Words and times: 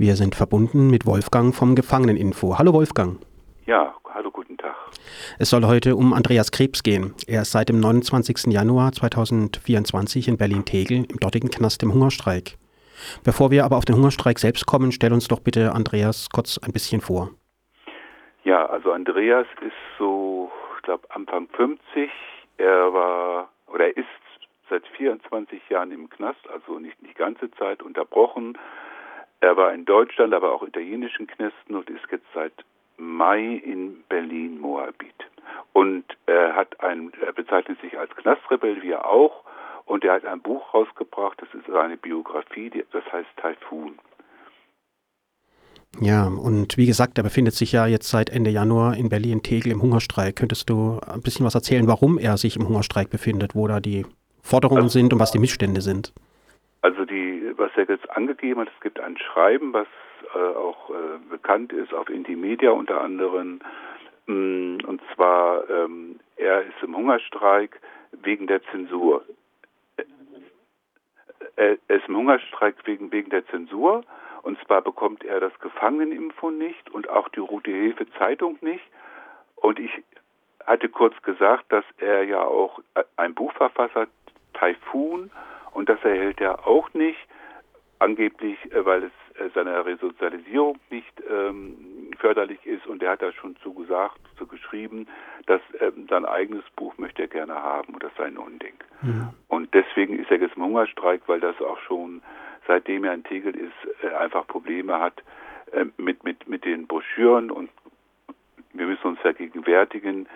Wir 0.00 0.16
sind 0.16 0.34
verbunden 0.34 0.88
mit 0.88 1.04
Wolfgang 1.04 1.54
vom 1.54 1.74
Gefangeneninfo. 1.74 2.58
Hallo 2.58 2.72
Wolfgang. 2.72 3.18
Ja, 3.66 3.94
hallo, 4.14 4.30
guten 4.30 4.56
Tag. 4.56 4.74
Es 5.38 5.50
soll 5.50 5.66
heute 5.66 5.94
um 5.94 6.14
Andreas 6.14 6.50
Krebs 6.50 6.82
gehen. 6.82 7.12
Er 7.26 7.42
ist 7.42 7.52
seit 7.52 7.68
dem 7.68 7.80
29. 7.80 8.50
Januar 8.50 8.92
2024 8.92 10.28
in 10.28 10.38
Berlin-Tegel 10.38 11.04
im 11.04 11.20
dortigen 11.20 11.50
Knast 11.50 11.82
im 11.82 11.92
Hungerstreik. 11.92 12.56
Bevor 13.26 13.50
wir 13.50 13.66
aber 13.66 13.76
auf 13.76 13.84
den 13.84 13.94
Hungerstreik 13.94 14.38
selbst 14.38 14.64
kommen, 14.64 14.90
stell 14.90 15.12
uns 15.12 15.28
doch 15.28 15.40
bitte 15.40 15.74
Andreas 15.74 16.30
kurz 16.30 16.56
ein 16.56 16.72
bisschen 16.72 17.02
vor. 17.02 17.28
Ja, 18.44 18.64
also 18.70 18.92
Andreas 18.92 19.46
ist 19.60 19.76
so, 19.98 20.50
ich 20.78 20.82
glaube, 20.82 21.06
Anfang 21.10 21.46
50. 21.48 22.08
Er 22.56 22.94
war 22.94 23.50
oder 23.66 23.88
er 23.88 23.96
ist 23.98 24.06
seit 24.70 24.86
24 24.96 25.60
Jahren 25.68 25.92
im 25.92 26.08
Knast, 26.08 26.40
also 26.50 26.78
nicht 26.78 26.96
die 27.02 27.12
ganze 27.12 27.50
Zeit 27.50 27.82
unterbrochen 27.82 28.56
er 29.40 29.56
war 29.56 29.72
in 29.72 29.84
Deutschland, 29.84 30.34
aber 30.34 30.52
auch 30.52 30.62
italienischen 30.62 31.26
Knästen 31.26 31.74
und 31.74 31.88
ist 31.88 32.04
jetzt 32.10 32.26
seit 32.34 32.52
Mai 32.96 33.62
in 33.64 34.02
Berlin-Moabit. 34.08 35.14
Und 35.72 36.04
er 36.26 36.54
hat 36.54 36.78
ein, 36.80 37.12
er 37.24 37.32
bezeichnet 37.32 37.80
sich 37.80 37.98
als 37.98 38.14
Knastrebell, 38.16 38.82
wie 38.82 38.90
er 38.90 39.06
auch, 39.06 39.44
und 39.86 40.04
er 40.04 40.14
hat 40.14 40.24
ein 40.24 40.40
Buch 40.40 40.72
rausgebracht, 40.74 41.40
das 41.40 41.48
ist 41.54 41.66
seine 41.66 41.96
Biografie, 41.96 42.70
das 42.92 43.04
heißt 43.12 43.28
Taifun. 43.36 43.98
Ja, 45.98 46.28
und 46.28 46.76
wie 46.76 46.86
gesagt, 46.86 47.18
er 47.18 47.24
befindet 47.24 47.54
sich 47.54 47.72
ja 47.72 47.86
jetzt 47.86 48.08
seit 48.08 48.30
Ende 48.30 48.50
Januar 48.50 48.96
in 48.96 49.08
Berlin-Tegel 49.08 49.72
im 49.72 49.82
Hungerstreik. 49.82 50.36
Könntest 50.36 50.70
du 50.70 51.00
ein 51.00 51.20
bisschen 51.22 51.44
was 51.44 51.56
erzählen, 51.56 51.88
warum 51.88 52.18
er 52.18 52.36
sich 52.36 52.56
im 52.56 52.68
Hungerstreik 52.68 53.10
befindet, 53.10 53.56
wo 53.56 53.66
da 53.66 53.80
die 53.80 54.06
Forderungen 54.40 54.84
also, 54.84 54.98
sind 54.98 55.12
und 55.12 55.18
was 55.18 55.32
die 55.32 55.40
Missstände 55.40 55.80
sind? 55.80 56.12
Was 57.56 57.70
er 57.76 57.88
jetzt 57.88 58.08
angegeben 58.10 58.60
hat, 58.60 58.68
es 58.74 58.80
gibt 58.80 59.00
ein 59.00 59.18
Schreiben, 59.18 59.72
was 59.72 59.86
äh, 60.34 60.38
auch 60.38 60.90
äh, 60.90 61.18
bekannt 61.28 61.72
ist 61.72 61.92
auf 61.94 62.08
Intimedia 62.08 62.70
unter 62.70 63.00
anderem. 63.00 63.60
Mm, 64.26 64.78
und 64.86 65.00
zwar, 65.14 65.68
ähm, 65.68 66.20
er 66.36 66.62
ist 66.62 66.82
im 66.82 66.96
Hungerstreik 66.96 67.80
wegen 68.12 68.46
der 68.46 68.62
Zensur. 68.64 69.24
Er, 71.56 71.76
er 71.88 71.96
ist 71.96 72.08
im 72.08 72.16
Hungerstreik 72.16 72.76
wegen, 72.84 73.10
wegen 73.12 73.30
der 73.30 73.46
Zensur. 73.46 74.04
Und 74.42 74.58
zwar 74.64 74.80
bekommt 74.82 75.24
er 75.24 75.40
das 75.40 75.58
Gefangeneninfo 75.60 76.50
nicht 76.50 76.90
und 76.90 77.08
auch 77.08 77.28
die 77.28 77.40
Rote 77.40 77.70
Hilfe 77.70 78.10
Zeitung 78.18 78.56
nicht. 78.62 78.84
Und 79.56 79.78
ich 79.78 79.90
hatte 80.66 80.88
kurz 80.88 81.20
gesagt, 81.22 81.70
dass 81.70 81.84
er 81.98 82.24
ja 82.24 82.42
auch 82.42 82.80
ein 83.16 83.34
Buch 83.34 83.52
verfasst 83.52 83.94
hat, 83.94 84.08
Taifun, 84.54 85.30
und 85.72 85.88
das 85.88 86.02
erhält 86.02 86.40
er 86.40 86.66
auch 86.66 86.92
nicht, 86.94 87.18
angeblich, 88.20 88.58
äh, 88.72 88.84
weil 88.84 89.04
es 89.04 89.40
äh, 89.40 89.48
seiner 89.54 89.84
Resozialisierung 89.84 90.78
nicht 90.90 91.22
ähm, 91.28 92.10
förderlich 92.18 92.64
ist. 92.66 92.86
Und 92.86 93.02
er 93.02 93.12
hat 93.12 93.22
da 93.22 93.32
schon 93.32 93.56
zugesagt, 93.62 94.20
zu 94.36 94.46
geschrieben, 94.46 95.06
dass 95.46 95.60
ähm, 95.80 96.06
sein 96.08 96.24
eigenes 96.26 96.64
Buch 96.76 96.96
möchte 96.98 97.22
er 97.22 97.28
gerne 97.28 97.54
haben 97.54 97.94
und 97.94 98.02
das 98.02 98.12
sei 98.16 98.24
ein 98.24 98.36
Unding. 98.36 98.74
Mhm. 99.02 99.30
Und 99.48 99.72
deswegen 99.74 100.18
ist 100.18 100.30
er 100.30 100.38
jetzt 100.38 100.56
im 100.56 100.64
Hungerstreik, 100.64 101.22
weil 101.26 101.40
das 101.40 101.60
auch 101.60 101.78
schon 101.80 102.22
seitdem 102.66 103.04
er 103.04 103.14
in 103.14 103.24
Tegel 103.24 103.56
ist, 103.56 104.04
äh, 104.04 104.14
einfach 104.14 104.46
Probleme 104.46 105.00
hat 105.00 105.22
äh, 105.72 105.86
mit, 105.96 106.22
mit, 106.24 106.46
mit 106.48 106.64
den 106.64 106.86
Broschüren 106.86 107.50
und 107.50 107.70
wir 108.72 108.86
müssen 108.86 109.06
uns 109.08 109.20
vergegenwärtigen, 109.20 110.28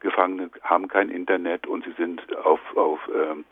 Gefangene 0.00 0.50
haben 0.62 0.88
kein 0.88 1.10
Internet 1.10 1.66
und 1.66 1.84
sie 1.84 1.92
sind 1.92 2.36
auf, 2.38 2.60
auf 2.76 2.98
ähm, 3.14 3.44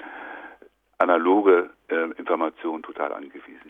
analoge 1.00 1.70
äh, 1.88 2.10
Informationen 2.18 2.82
total 2.82 3.12
angewiesen. 3.12 3.69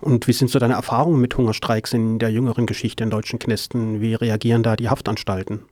Und 0.00 0.28
wie 0.28 0.32
sind 0.32 0.48
so 0.48 0.58
deine 0.58 0.74
Erfahrungen 0.74 1.20
mit 1.20 1.36
Hungerstreiks 1.36 1.92
in 1.92 2.18
der 2.18 2.30
jüngeren 2.30 2.66
Geschichte 2.66 3.04
in 3.04 3.10
deutschen 3.10 3.38
Knästen? 3.38 4.00
Wie 4.00 4.14
reagieren 4.14 4.62
da 4.62 4.76
die 4.76 4.88
Haftanstalten? 4.88 5.64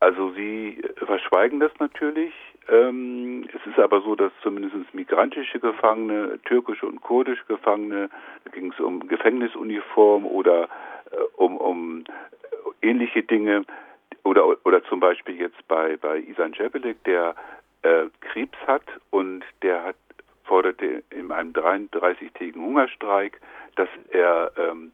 Also 0.00 0.32
sie 0.34 0.82
verschweigen 1.04 1.60
das 1.60 1.72
natürlich. 1.78 2.32
Ähm, 2.68 3.48
es 3.54 3.70
ist 3.70 3.78
aber 3.78 4.00
so, 4.00 4.16
dass 4.16 4.32
zumindest 4.42 4.74
migrantische 4.92 5.60
Gefangene, 5.60 6.38
türkische 6.44 6.86
und 6.86 7.00
kurdische 7.00 7.44
Gefangene, 7.46 8.08
da 8.44 8.50
ging 8.50 8.72
es 8.72 8.80
um 8.80 9.06
Gefängnisuniform 9.06 10.26
oder 10.26 10.68
äh, 11.12 11.16
um, 11.36 11.56
um 11.58 12.04
ähnliche 12.82 13.22
Dinge, 13.22 13.64
oder, 14.26 14.56
oder 14.64 14.82
zum 14.84 14.98
Beispiel 14.98 15.36
jetzt 15.36 15.68
bei, 15.68 15.96
bei 15.96 16.18
Isan 16.18 16.52
Cebelik, 16.54 17.02
der 17.04 17.36
äh, 17.82 18.06
Krebs 18.20 18.58
hat 18.66 18.82
und 19.10 19.44
der 19.62 19.84
hat 19.84 19.96
forderte 20.46 21.02
in 21.10 21.30
einem 21.30 21.52
33-tägigen 21.52 22.62
Hungerstreik, 22.64 23.40
dass 23.76 23.88
er 24.10 24.52
ähm, 24.56 24.92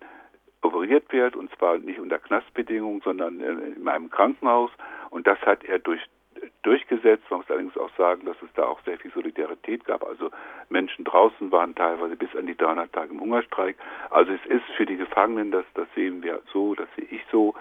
operiert 0.63 1.13
wird, 1.13 1.37
und 1.37 1.51
zwar 1.57 1.79
nicht 1.79 1.99
unter 1.99 2.19
Knastbedingungen, 2.19 3.01
sondern 3.03 3.41
in 3.41 3.89
einem 3.89 4.11
Krankenhaus. 4.11 4.71
Und 5.11 5.27
das 5.27 5.39
hat 5.41 5.65
er 5.65 5.79
durch, 5.79 6.01
durchgesetzt. 6.63 7.25
Man 7.31 7.41
muss 7.41 7.51
allerdings 7.51 7.77
auch 7.77 7.91
sagen, 7.97 8.25
dass 8.25 8.37
es 8.43 8.49
da 8.55 8.65
auch 8.65 8.81
sehr 8.85 8.99
viel 8.99 9.13
Solidarität 9.13 9.85
gab. 9.85 10.05
Also 10.05 10.31
Menschen 10.69 11.05
draußen 11.05 11.51
waren 11.51 11.75
teilweise 11.75 12.17
bis 12.17 12.35
an 12.37 12.47
die 12.47 12.57
300 12.57 12.93
Tage 12.93 13.13
im 13.13 13.21
Hungerstreik. 13.21 13.77
Also 14.11 14.33
es 14.33 14.47
ist 14.47 14.65
für 14.77 14.87
die 14.87 14.97
Gefangenen, 14.97 15.51
das, 15.51 15.65
das 15.75 15.89
sehen 15.95 16.23
wir 16.23 16.41
so, 16.53 16.75
das 16.75 16.89
sehe 16.97 17.07
ich 17.11 17.23
so, 17.31 17.55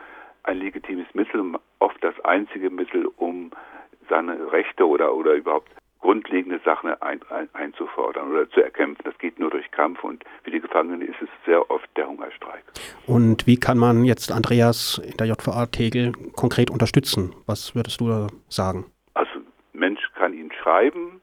ein 0.43 0.57
legitimes 0.57 1.05
Mittel, 1.13 1.53
oft 1.79 2.03
das 2.03 2.19
einzige 2.25 2.71
Mittel, 2.71 3.07
um 3.17 3.51
seine 4.09 4.51
Rechte 4.51 4.87
oder, 4.87 5.13
oder 5.13 5.33
überhaupt 5.33 5.71
grundlegende 6.11 6.59
Sachen 6.65 6.89
ein, 7.01 7.21
ein, 7.29 7.47
einzufordern 7.53 8.31
oder 8.31 8.49
zu 8.49 8.61
erkämpfen. 8.61 9.01
Das 9.05 9.17
geht 9.17 9.39
nur 9.39 9.49
durch 9.49 9.71
Kampf 9.71 10.03
und 10.03 10.25
für 10.43 10.51
die 10.51 10.59
Gefangenen 10.59 11.01
ist 11.01 11.21
es 11.21 11.29
sehr 11.45 11.71
oft 11.71 11.87
der 11.95 12.05
Hungerstreik. 12.05 12.63
Und 13.07 13.47
wie 13.47 13.57
kann 13.57 13.77
man 13.77 14.03
jetzt 14.03 14.29
Andreas 14.29 15.01
in 15.05 15.15
der 15.15 15.27
JVA 15.27 15.67
Tegel 15.67 16.11
konkret 16.35 16.69
unterstützen? 16.69 17.33
Was 17.45 17.75
würdest 17.75 18.01
du 18.01 18.09
da 18.09 18.27
sagen? 18.49 18.91
Also 19.13 19.39
Mensch 19.71 20.01
kann 20.15 20.33
ihn 20.33 20.51
schreiben. 20.61 21.21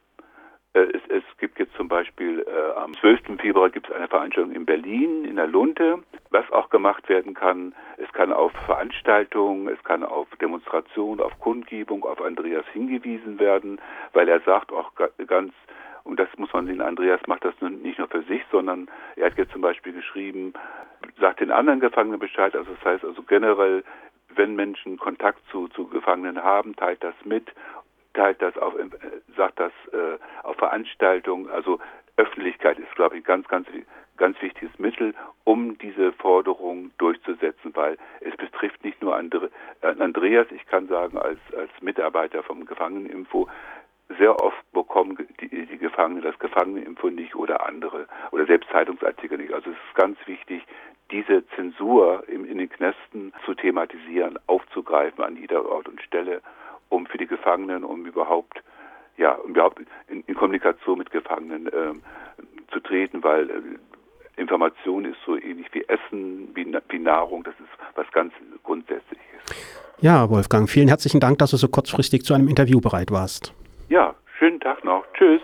Äh, 0.78 0.96
es, 0.96 1.02
es 1.08 1.24
gibt 1.38 1.58
jetzt 1.58 1.74
zum 1.74 1.88
Beispiel 1.88 2.40
äh, 2.46 2.78
am 2.78 2.94
12. 2.94 3.40
Februar 3.40 3.70
gibt 3.70 3.88
es 3.88 3.94
eine 3.94 4.08
Veranstaltung 4.08 4.52
in 4.52 4.64
Berlin, 4.64 5.24
in 5.24 5.36
der 5.36 5.46
Lunte. 5.46 6.02
Was 6.30 6.50
auch 6.52 6.68
gemacht 6.70 7.08
werden 7.08 7.34
kann, 7.34 7.74
es 7.96 8.12
kann 8.12 8.32
auf 8.32 8.52
Veranstaltungen, 8.66 9.68
es 9.68 9.82
kann 9.84 10.04
auf 10.04 10.28
Demonstrationen, 10.40 11.20
auf 11.20 11.38
Kundgebung, 11.40 12.04
auf 12.04 12.20
Andreas 12.20 12.66
hingewiesen 12.72 13.38
werden, 13.38 13.80
weil 14.12 14.28
er 14.28 14.40
sagt 14.40 14.70
auch 14.72 14.92
ganz, 15.26 15.54
und 16.04 16.20
das 16.20 16.28
muss 16.36 16.52
man 16.52 16.66
sehen, 16.66 16.82
Andreas 16.82 17.20
macht 17.26 17.44
das 17.44 17.54
nicht 17.60 17.98
nur 17.98 18.08
für 18.08 18.22
sich, 18.24 18.42
sondern 18.50 18.88
er 19.16 19.26
hat 19.26 19.38
jetzt 19.38 19.52
zum 19.52 19.62
Beispiel 19.62 19.94
geschrieben, 19.94 20.52
sagt 21.18 21.40
den 21.40 21.50
anderen 21.50 21.80
Gefangenen 21.80 22.18
Bescheid, 22.18 22.54
also 22.54 22.72
das 22.74 22.84
heißt 22.84 23.04
also 23.04 23.22
generell, 23.22 23.82
wenn 24.34 24.54
Menschen 24.54 24.98
Kontakt 24.98 25.40
zu, 25.50 25.68
zu 25.68 25.86
Gefangenen 25.86 26.42
haben, 26.42 26.76
teilt 26.76 27.02
das 27.02 27.14
mit, 27.24 27.52
teilt 28.14 28.40
das 28.42 28.56
auf, 28.58 28.74
äh, 28.78 28.88
sagt 29.36 29.60
das 29.60 29.72
äh, 29.92 30.18
auf 30.42 30.56
Veranstaltungen, 30.56 31.50
also 31.50 31.78
Öffentlichkeit 32.16 32.78
ist, 32.78 32.94
glaube 32.96 33.18
ich, 33.18 33.24
ganz, 33.24 33.46
ganz, 33.48 33.68
ganz 34.16 34.40
wichtiges 34.42 34.76
Mittel, 34.78 35.14
um 35.44 35.78
diese 35.78 36.12
Forderung 36.12 36.90
durchzusetzen, 36.98 37.74
weil 37.74 37.96
es 38.20 38.36
betrifft 38.36 38.84
nicht 38.84 39.00
nur 39.00 39.16
Andre, 39.16 39.50
äh, 39.82 39.94
Andreas, 39.98 40.46
ich 40.50 40.66
kann 40.66 40.88
sagen, 40.88 41.16
als, 41.16 41.38
als 41.56 41.70
Mitarbeiter 41.80 42.42
vom 42.42 42.66
Gefangeneninfo, 42.66 43.48
sehr 44.18 44.42
oft 44.42 44.72
bekommen 44.72 45.18
die, 45.40 45.66
die 45.66 45.78
Gefangenen 45.78 46.22
das 46.22 46.38
Gefangeneninfo 46.38 47.10
nicht 47.10 47.34
oder 47.34 47.66
andere 47.66 48.06
oder 48.30 48.46
selbst 48.46 48.70
Zeitungsartikel 48.70 49.38
nicht. 49.38 49.52
Also 49.52 49.70
es 49.70 49.76
ist 49.76 49.94
ganz 49.94 50.18
wichtig, 50.26 50.62
diese 51.10 51.46
Zensur 51.48 52.24
in, 52.28 52.44
in 52.44 52.58
den 52.58 52.70
Knästen 52.70 53.32
zu 53.44 53.54
thematisieren, 53.54 54.38
aufzugreifen 54.46 55.22
an 55.22 55.36
jeder 55.36 55.64
Ort 55.66 55.88
und 55.88 56.00
Stelle, 56.02 56.42
um 56.88 57.06
für 57.06 57.18
die 57.18 57.26
Gefangenen, 57.26 57.84
um 57.84 58.06
überhaupt 58.06 58.62
ja, 59.18 59.32
um 59.32 59.50
überhaupt 59.50 59.80
in, 60.08 60.22
in 60.26 60.34
Kommunikation 60.34 60.98
mit 60.98 61.10
Gefangenen 61.10 61.68
ähm, 61.74 62.02
zu 62.72 62.80
treten, 62.80 63.22
weil 63.22 63.50
äh, 63.50 64.40
Information 64.40 65.04
ist 65.04 65.18
so 65.26 65.36
ähnlich 65.36 65.66
wie 65.72 65.84
Essen, 65.88 66.54
wie, 66.54 66.64
wie 66.88 66.98
Nahrung, 66.98 67.42
das 67.42 67.54
ist 67.54 67.68
was 67.96 68.06
ganz 68.12 68.32
Grundsätzliches. 68.62 69.24
Ja, 70.00 70.30
Wolfgang, 70.30 70.70
vielen 70.70 70.86
herzlichen 70.86 71.18
Dank, 71.18 71.38
dass 71.38 71.50
du 71.50 71.56
so 71.56 71.68
kurzfristig 71.68 72.22
zu 72.22 72.34
einem 72.34 72.48
Interview 72.48 72.80
bereit 72.80 73.10
warst. 73.10 73.52
Ja, 73.88 74.14
schönen 74.38 74.60
Tag 74.60 74.84
noch. 74.84 75.04
Tschüss. 75.14 75.40